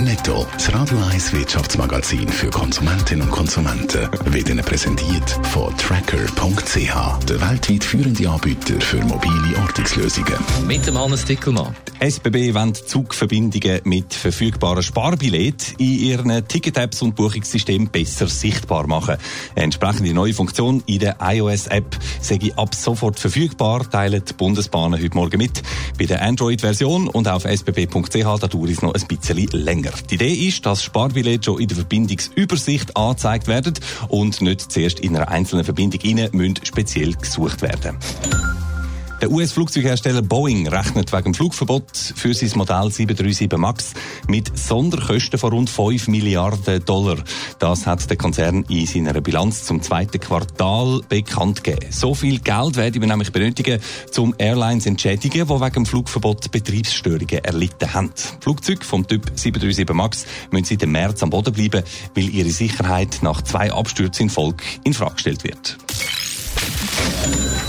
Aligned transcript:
Netto, 0.00 0.46
das 0.52 0.72
Radio 0.74 0.98
1 1.10 1.32
Wirtschaftsmagazin 1.32 2.28
für 2.28 2.50
Konsumentinnen 2.50 3.22
und 3.22 3.30
Konsumenten, 3.30 4.08
wird 4.26 4.48
Ihnen 4.48 4.64
präsentiert 4.64 5.30
von 5.44 5.74
Tracker.ch, 5.78 7.24
der 7.26 7.40
weltweit 7.40 7.82
führende 7.82 8.28
Anbieter 8.28 8.78
für 8.80 8.98
mobile 9.04 9.58
Ortungslösungen. 9.62 10.34
Mit 10.66 10.86
dem 10.86 10.98
Hannes 10.98 11.24
Dickelmann. 11.24 11.74
SBB 11.98 12.52
wendet 12.52 12.88
Zugverbindungen 12.88 13.80
mit 13.84 14.12
verfügbaren 14.12 14.82
Sparbillett 14.82 15.74
in 15.78 15.98
ihren 15.98 16.46
Ticket-Apps 16.46 17.00
und 17.00 17.14
Buchungssystemen 17.14 17.88
besser 17.88 18.26
sichtbar 18.26 18.86
machen. 18.86 19.16
Eine 19.54 19.64
entsprechende 19.64 20.12
neue 20.12 20.34
Funktion 20.34 20.82
in 20.84 20.98
der 20.98 21.16
iOS-App 21.22 21.96
sei 22.20 22.38
ab 22.56 22.74
sofort 22.74 23.18
verfügbar, 23.18 23.88
teilen 23.88 24.22
die 24.28 24.34
Bundesbahnen 24.34 25.02
heute 25.02 25.16
Morgen 25.16 25.38
mit. 25.38 25.62
Bei 25.98 26.04
der 26.04 26.20
Android-Version 26.20 27.08
und 27.08 27.28
auf 27.28 27.46
sbb.ch 27.46 28.12
da 28.12 28.46
dauert 28.46 28.70
es 28.70 28.82
noch 28.82 28.92
ein 28.92 29.06
bisschen 29.06 29.48
länger. 29.52 29.85
Die 30.10 30.14
Idee 30.14 30.32
ist, 30.32 30.66
dass 30.66 30.82
Sparbillette 30.82 31.44
schon 31.44 31.60
in 31.60 31.68
der 31.68 31.76
Verbindungsübersicht 31.76 32.96
angezeigt 32.96 33.46
werden 33.46 33.74
und 34.08 34.40
nicht 34.40 34.72
zuerst 34.72 35.00
in 35.00 35.16
einer 35.16 35.28
einzelnen 35.28 35.64
Verbindung 35.64 36.00
rein 36.02 36.54
speziell 36.62 37.14
gesucht 37.14 37.62
werden. 37.62 37.96
Der 39.22 39.30
US-Flugzeughersteller 39.30 40.20
Boeing 40.20 40.68
rechnet 40.68 41.10
wegen 41.10 41.32
Flugverbot 41.32 41.96
für 41.96 42.34
sein 42.34 42.50
Modell 42.54 42.90
737 42.90 43.58
MAX 43.58 43.94
mit 44.28 44.56
Sonderkosten 44.58 45.38
von 45.38 45.54
rund 45.54 45.70
5 45.70 46.08
Milliarden 46.08 46.84
Dollar. 46.84 47.16
Das 47.58 47.86
hat 47.86 48.10
der 48.10 48.18
Konzern 48.18 48.66
in 48.68 48.84
seiner 48.86 49.18
Bilanz 49.22 49.64
zum 49.64 49.80
zweiten 49.80 50.20
Quartal 50.20 51.00
bekannt 51.08 51.64
gegeben. 51.64 51.90
So 51.90 52.14
viel 52.14 52.40
Geld 52.40 52.76
werden 52.76 53.00
wir 53.00 53.08
nämlich 53.08 53.32
benötigen, 53.32 53.80
um 54.18 54.34
Airlines 54.36 54.84
entschädigen, 54.84 55.46
die 55.46 55.60
wegen 55.60 55.86
Flugverbot 55.86 56.50
Betriebsstörungen 56.50 57.42
erlitten 57.42 57.94
haben. 57.94 58.12
Flugzeuge 58.40 58.84
vom 58.84 59.06
Typ 59.06 59.32
737 59.34 59.96
MAX 59.96 60.26
müssen 60.50 60.66
seit 60.66 60.82
dem 60.82 60.92
März 60.92 61.22
am 61.22 61.30
Boden 61.30 61.54
bleiben, 61.54 61.82
weil 62.14 62.28
ihre 62.28 62.50
Sicherheit 62.50 63.20
nach 63.22 63.40
zwei 63.40 63.72
Abstürzen 63.72 64.24
in 64.24 64.30
Folge 64.30 64.62
in 64.84 64.92
Frage 64.92 65.14
gestellt 65.14 65.42
wird. 65.42 65.78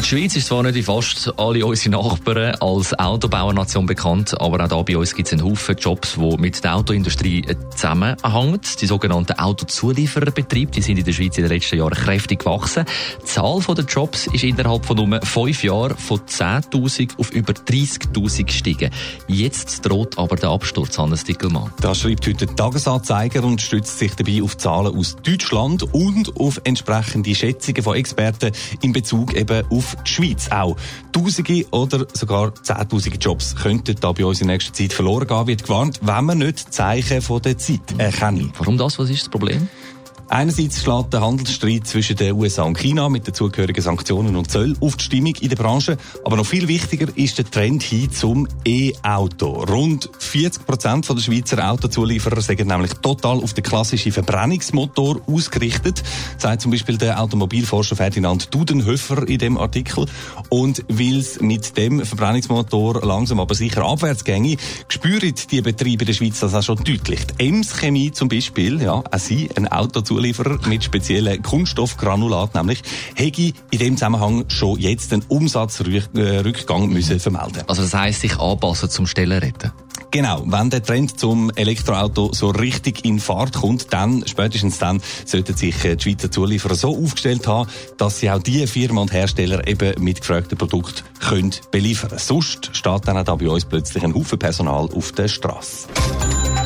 Die 0.08 0.16
Schweiz 0.16 0.38
ist 0.38 0.48
zwar 0.48 0.64
nicht 0.64 0.76
wie 0.76 0.84
fast 0.84 1.34
alle 1.38 1.66
unsere 1.66 1.98
Nachbarn 1.98 2.56
als 2.62 2.98
Autobauernation 2.98 3.86
bekannt, 3.86 4.40
aber 4.40 4.64
auch 4.64 4.70
da 4.70 4.82
bei 4.82 4.98
uns 4.98 5.14
gibt 5.14 5.28
es 5.28 5.34
einen 5.34 5.44
Haufen 5.44 5.76
Jobs, 5.76 6.14
die 6.14 6.38
mit 6.38 6.64
der 6.64 6.76
Autoindustrie 6.76 7.46
zusammenhängen. 7.72 8.62
Die 8.80 8.86
sogenannten 8.86 9.34
Autozuliefererbetriebe, 9.38 10.72
die 10.72 10.82
sind 10.82 10.98
in 10.98 11.04
der 11.04 11.12
Schweiz 11.12 11.38
in 11.38 11.44
den 11.44 11.52
letzten 11.52 11.80
Jahren 11.80 11.94
kräftig 11.94 12.40
gewachsen. 12.40 12.86
Die 13.22 13.26
Zahl 13.26 13.60
der 13.60 13.84
Jobs 13.84 14.28
ist 14.28 14.46
innerhalb 14.46 14.86
von 14.86 14.96
nur 14.96 15.20
fünf 15.24 15.62
Jahren 15.66 15.98
von 15.98 16.20
10.000 16.20 17.20
auf 17.20 17.32
über 17.32 17.52
30.000 17.52 18.46
gestiegen. 18.46 18.92
Jetzt 19.28 19.86
droht 19.86 20.18
aber 20.18 20.38
der 20.38 20.52
Absturz, 20.52 20.98
Hannes 20.98 21.26
Dickelmann. 21.26 21.74
Das 21.82 22.00
schreibt 22.00 22.26
heute 22.26 22.46
der 22.46 22.56
Tagesanzeiger 22.56 23.44
und 23.44 23.62
stützt 23.62 24.00
sich 24.00 24.16
dabei 24.16 24.42
auf 24.42 24.56
Zahlen 24.56 24.96
aus 24.96 25.18
Deutschland 25.22 25.84
und 25.94 26.38
auf 26.40 26.62
entsprechende 26.64 27.36
Schätzungen 27.36 27.84
von 27.84 27.98
Experten 27.98 28.54
in 28.82 28.94
Bezug 28.94 29.27
eben 29.36 29.64
auf 29.70 29.96
die 30.06 30.12
Schweiz 30.12 30.50
auch. 30.50 30.76
Tausende 31.12 31.66
oder 31.72 32.06
sogar 32.14 32.54
Zehntausende 32.56 33.18
Jobs 33.18 33.56
könnten 33.56 33.96
da 34.00 34.12
bei 34.12 34.26
uns 34.26 34.42
in 34.42 34.48
nächster 34.48 34.74
Zeit 34.74 34.94
verloren 34.94 35.28
gehen, 35.28 35.48
wird 35.48 35.64
gewarnt, 35.64 36.00
wenn 36.02 36.26
man 36.26 36.38
nicht 36.40 36.74
Zeichen 36.74 37.22
von 37.22 37.42
der 37.42 37.58
Zeit 37.58 37.80
erkennen. 37.98 38.54
Warum 38.58 38.78
das? 38.78 39.00
Was 39.00 39.10
ist 39.10 39.24
das 39.24 39.30
Problem? 39.30 39.68
Einerseits 40.30 40.82
schlägt 40.82 41.14
der 41.14 41.22
Handelsstreit 41.22 41.88
zwischen 41.88 42.18
den 42.18 42.34
USA 42.34 42.64
und 42.64 42.78
China 42.78 43.08
mit 43.08 43.26
den 43.26 43.34
zugehörigen 43.34 43.82
Sanktionen 43.82 44.36
und 44.36 44.52
Zöll 44.52 44.76
auf 44.82 44.98
die 44.98 45.06
Stimmung 45.06 45.34
in 45.40 45.48
der 45.48 45.56
Branche. 45.56 45.98
Aber 46.26 46.36
noch 46.36 46.46
viel 46.46 46.68
wichtiger 46.68 47.08
ist 47.16 47.38
der 47.38 47.50
Trend 47.50 47.82
hin 47.82 48.12
zum 48.12 48.46
E-Auto. 48.66 49.64
Rund 49.64 50.10
40 50.20 50.66
Prozent 50.66 51.08
der 51.08 51.18
Schweizer 51.22 51.72
Autozulieferer 51.72 52.42
sind 52.42 52.68
nämlich 52.68 52.94
total 52.96 53.38
auf 53.38 53.54
den 53.54 53.64
klassischen 53.64 54.12
Verbrennungsmotor 54.12 55.22
ausgerichtet, 55.28 56.04
sagt 56.38 56.62
zum 56.62 56.72
Beispiel 56.72 56.98
der 56.98 57.22
Automobilforscher 57.22 57.96
Ferdinand 57.96 58.54
Dudenhöfer 58.54 59.26
in 59.30 59.40
dem 59.40 59.58
Artikel. 59.58 60.08
Und 60.50 60.84
weil 60.90 61.20
es 61.20 61.40
mit 61.40 61.78
dem 61.78 62.06
Verbrennungsmotor 62.06 63.02
langsam 63.06 63.40
aber 63.40 63.56
sicher 63.56 63.86
abwärts 63.86 64.26
ginge, 64.26 64.58
spüren 64.90 65.34
die 65.50 65.62
Betriebe 65.62 66.04
der 66.04 66.14
Schweiz 66.14 66.42
das 66.42 66.54
auch 66.54 66.64
schon 66.64 66.84
deutlich. 66.84 67.26
Die 67.28 67.48
Ems 67.48 67.78
Chemie 67.78 68.12
zum 68.12 68.28
Beispiel, 68.28 68.82
ja, 68.82 68.96
auch 68.96 69.20
sie, 69.20 69.50
ein 69.56 69.70
Autozulieferer, 69.70 70.17
Zulieferer 70.18 70.58
mit 70.68 70.84
speziellen 70.84 71.44
Kunststoffgranulat, 71.44 72.56
nämlich 72.56 72.82
hätte 73.14 73.54
in 73.70 73.80
dem 73.80 73.98
Zusammenhang 73.98 74.46
schon 74.48 74.80
jetzt 74.80 75.14
einen 75.14 75.24
Umsatzrückgang 75.28 76.90
müssen 76.90 77.20
vermelden. 77.20 77.62
Also 77.68 77.84
das 77.84 77.94
heisst, 77.94 78.22
sich 78.22 78.40
anpassen 78.40 78.90
zum 78.90 79.06
Stellenretten? 79.06 79.72
Genau, 80.10 80.44
wenn 80.48 80.72
der 80.72 80.82
Trend 80.82 81.20
zum 81.20 81.52
Elektroauto 81.52 82.32
so 82.34 82.50
richtig 82.50 83.06
in 83.06 83.20
Fahrt 83.20 83.54
kommt, 83.54 83.94
dann, 83.94 84.24
spätestens 84.26 84.80
dann, 84.80 85.02
sollten 85.26 85.56
sich 85.56 85.86
äh, 85.86 85.96
die 85.98 86.04
Schweizer 86.04 86.32
Zulieferer 86.32 86.76
so 86.76 86.98
aufgestellt 86.98 87.46
haben, 87.46 87.70
dass 87.98 88.20
sie 88.20 88.32
auch 88.32 88.42
die 88.42 88.66
Firmen 88.66 88.98
und 88.98 89.14
Hersteller 89.14 89.68
eben 89.68 90.02
mit 90.04 90.22
gefragten 90.22 90.58
Produkten 90.58 91.04
können 91.20 91.54
beliefern. 91.70 92.18
Sonst 92.18 92.72
steht 92.74 93.08
dann 93.08 93.18
auch 93.18 93.24
da 93.24 93.36
bei 93.36 93.50
uns 93.50 93.66
plötzlich 93.66 94.04
ein 94.04 94.16
Haufen 94.16 94.40
Personal 94.40 94.90
auf 94.92 95.12
der 95.12 95.28
Straße. 95.28 95.88